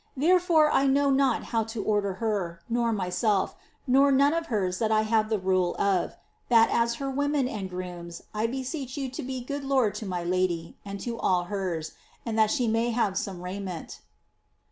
Therefore, 0.17 0.71
I 0.71 0.87
know 0.87 1.11
not 1.11 1.43
how 1.53 1.63
to 1.65 1.83
order 1.83 2.13
her, 2.13 2.59
nor 2.67 2.91
myself, 2.91 3.55
nor 3.85 4.11
none 4.11 4.33
of 4.33 4.47
hers 4.47 4.79
that 4.79 4.91
I 4.91 5.03
have 5.03 5.27
llie 5.27 5.43
rule 5.45 5.75
of— 5.77 6.15
that 6.49 6.71
IS 6.73 6.95
her 6.95 7.11
women 7.11 7.47
and 7.47 7.69
grooms, 7.69 8.23
beseeching 8.33 9.03
you 9.03 9.09
to 9.11 9.21
be 9.21 9.43
good 9.43 9.63
lord 9.63 9.93
to 10.01 10.07
my 10.07 10.23
lady, 10.23 10.75
and 10.83 10.99
to 11.01 11.19
all 11.19 11.43
hers, 11.53 11.91
and 12.25 12.35
that 12.39 12.49
she 12.49 12.67
may 12.67 12.89
have 12.89 13.15
some 13.15 13.43
raiment.' 13.43 13.99